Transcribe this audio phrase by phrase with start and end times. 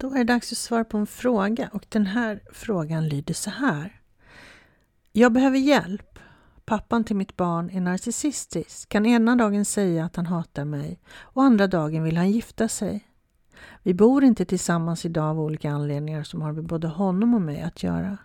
[0.00, 3.50] Då är det dags att svara på en fråga och den här frågan lyder så
[3.50, 4.00] här.
[5.12, 6.18] Jag behöver hjälp.
[6.64, 11.42] Pappan till mitt barn är narcissistisk, kan ena dagen säga att han hatar mig och
[11.42, 13.06] andra dagen vill han gifta sig.
[13.82, 17.62] Vi bor inte tillsammans idag av olika anledningar som har med både honom och mig
[17.62, 18.18] att göra.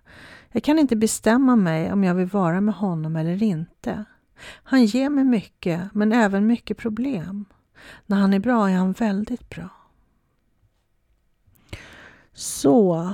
[0.51, 4.05] Jag kan inte bestämma mig om jag vill vara med honom eller inte.
[4.63, 7.45] Han ger mig mycket, men även mycket problem.
[8.05, 9.69] När han är bra är han väldigt bra.
[12.35, 13.13] Så.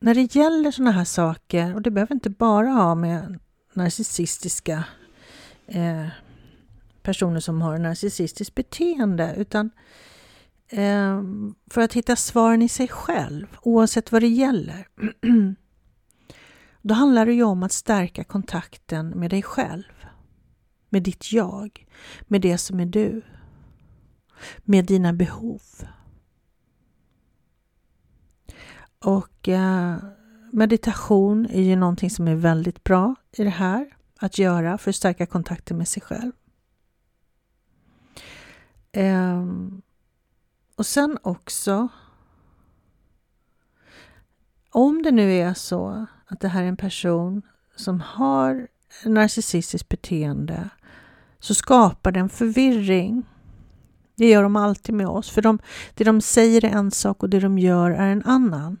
[0.00, 3.38] När det gäller sådana här saker, och det behöver inte bara ha med
[3.72, 4.84] narcissistiska
[5.66, 6.06] eh,
[7.02, 9.70] personer som har narcissistiskt beteende, utan
[10.68, 11.22] eh,
[11.70, 14.86] för att hitta svaren i sig själv, oavsett vad det gäller.
[16.82, 20.06] Då handlar det ju om att stärka kontakten med dig själv,
[20.88, 21.86] med ditt jag,
[22.22, 23.22] med det som är du
[24.64, 25.62] med dina behov.
[28.98, 29.96] Och eh,
[30.52, 34.96] meditation är ju någonting som är väldigt bra i det här att göra för att
[34.96, 36.32] stärka kontakten med sig själv.
[38.92, 39.46] Eh,
[40.76, 41.88] och sen också
[44.70, 47.42] om det nu är så att det här är en person
[47.76, 48.68] som har
[49.04, 50.70] narcissistiskt beteende
[51.38, 53.22] så skapar den förvirring
[54.14, 55.58] det gör de alltid med oss, för de,
[55.94, 58.78] det de säger är en sak och det de gör är en annan.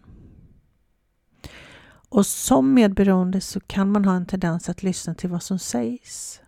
[2.08, 6.40] Och som medberoende så kan man ha en tendens att lyssna till vad som sägs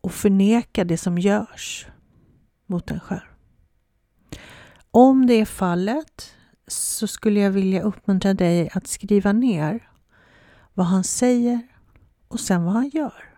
[0.00, 1.86] och förneka det som görs
[2.66, 3.20] mot en själv.
[4.90, 6.34] Om det är fallet
[6.66, 9.90] så skulle jag vilja uppmuntra dig att skriva ner
[10.74, 11.60] vad han säger
[12.28, 13.31] och sen vad han gör.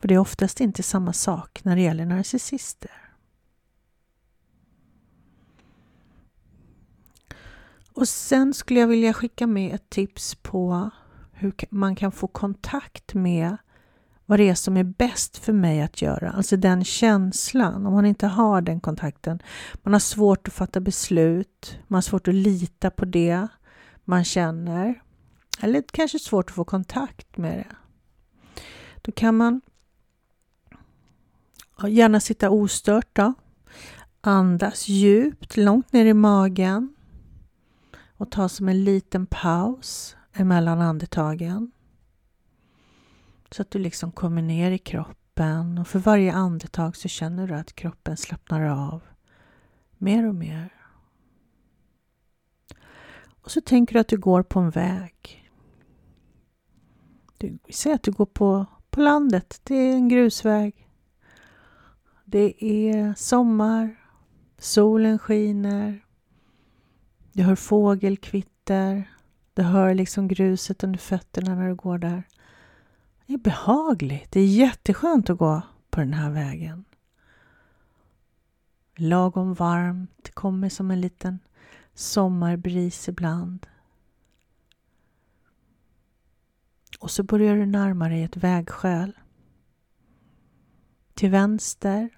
[0.00, 2.90] För det är oftast inte samma sak när det gäller narcissister.
[7.92, 10.90] Och sen skulle jag vilja skicka med ett tips på
[11.32, 13.56] hur man kan få kontakt med
[14.26, 16.30] vad det är som är bäst för mig att göra.
[16.30, 19.42] Alltså den känslan, om man inte har den kontakten.
[19.82, 23.48] Man har svårt att fatta beslut, man har svårt att lita på det
[24.04, 25.02] man känner.
[25.60, 27.76] Eller kanske svårt att få kontakt med det.
[29.02, 29.60] Då kan man
[31.86, 33.34] Gärna sitta ostört då.
[34.20, 36.94] Andas djupt, långt ner i magen
[38.16, 41.70] och ta som en liten paus emellan andetagen.
[43.50, 47.54] Så att du liksom kommer ner i kroppen och för varje andetag så känner du
[47.54, 49.02] att kroppen slappnar av
[49.98, 50.74] mer och mer.
[53.42, 55.50] Och så tänker du att du går på en väg.
[57.38, 60.87] Du, säger att du går på, på landet, det är en grusväg.
[62.30, 63.96] Det är sommar,
[64.58, 66.04] solen skiner,
[67.32, 69.10] du hör fågelkvitter,
[69.54, 72.22] du hör liksom gruset under fötterna när du går där.
[73.26, 76.84] Det är behagligt, det är jätteskönt att gå på den här vägen.
[78.96, 81.38] Lagom varmt, det kommer som en liten
[81.94, 83.66] sommarbris ibland.
[86.98, 89.12] Och så börjar du närma dig ett vägskäl.
[91.14, 92.17] Till vänster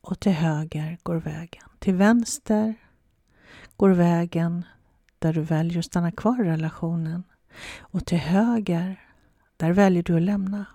[0.00, 1.68] och till höger går vägen.
[1.78, 2.74] Till vänster
[3.76, 4.64] går vägen
[5.18, 7.22] där du väljer att stanna kvar i relationen
[7.80, 9.04] och till höger,
[9.56, 10.66] där väljer du att lämna.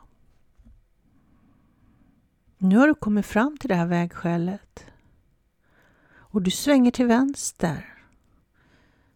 [2.57, 4.85] Nu har du kommit fram till det här vägskälet
[6.07, 7.91] och du svänger till vänster.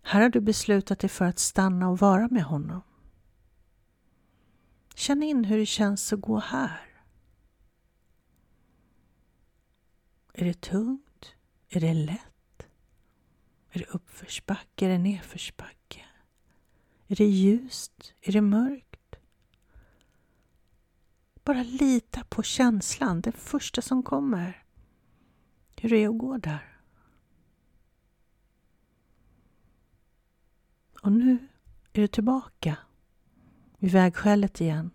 [0.01, 2.81] Här har du beslutat dig för att stanna och vara med honom.
[4.95, 6.88] Känn in hur det känns att gå här.
[10.39, 11.35] Är det tungt?
[11.69, 12.67] Är det lätt?
[13.69, 14.85] Är det uppförsbacke?
[14.85, 16.05] Är det nedförsbacke?
[17.07, 18.13] Är det ljust?
[18.21, 19.15] Är det mörkt?
[21.43, 24.63] Bara lita på känslan, det första som kommer.
[25.75, 26.79] Hur det är att gå där.
[31.01, 31.47] Och nu
[31.93, 32.77] är du tillbaka
[33.77, 34.91] vid vägskälet igen.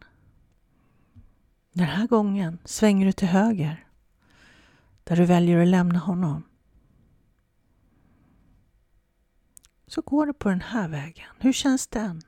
[1.73, 3.85] Den här gången svänger du till höger
[5.05, 6.43] där du väljer att lämna honom.
[9.87, 11.29] Så går du på den här vägen.
[11.39, 12.23] Hur känns den?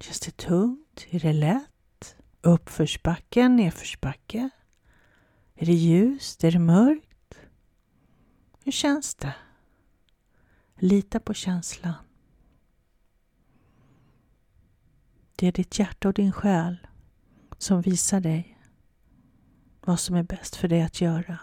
[0.00, 1.06] Känns det tungt?
[1.10, 2.16] Är det lätt?
[2.42, 3.48] Uppförsbacke?
[3.48, 4.50] Nedförsbacke?
[5.54, 6.44] Är det ljust?
[6.44, 7.40] Är det mörkt?
[8.64, 9.34] Hur känns det?
[10.76, 11.94] Lita på känslan.
[15.36, 16.86] Det är ditt hjärta och din själ
[17.58, 18.59] som visar dig
[19.80, 21.38] vad som är bäst för dig att göra.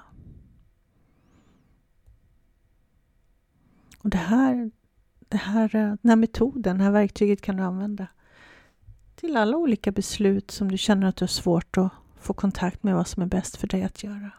[3.99, 4.71] Och det här,
[5.19, 8.07] det här, eh, den här metoden, det här verktyget kan du använda
[9.15, 12.95] till alla olika beslut som du känner att du har svårt att få kontakt med
[12.95, 14.31] vad som är bäst för dig att göra.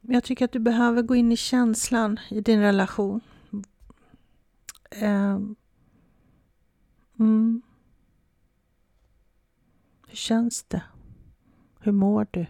[0.00, 3.20] Jag tycker att du behöver gå in i känslan i din relation.
[4.90, 5.38] Eh,
[7.18, 7.62] mm.
[10.06, 10.82] Hur känns det?
[11.84, 12.46] Hur mår du?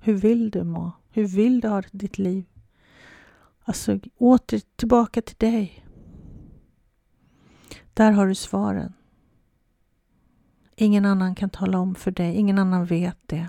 [0.00, 0.92] Hur vill du må?
[1.10, 2.44] Hur vill du ha ditt liv?
[3.64, 5.86] Alltså åter tillbaka till dig.
[7.94, 8.92] Där har du svaren.
[10.76, 13.48] Ingen annan kan tala om för dig, ingen annan vet det.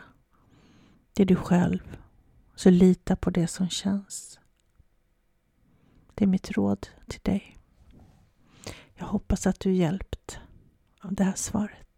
[1.14, 1.98] Det är du själv.
[2.56, 4.40] Så lita på det som känns.
[6.16, 7.58] Det är mitt råd till dig.
[8.94, 10.40] Jag hoppas att du är hjälpt
[11.00, 11.91] av det här svaret.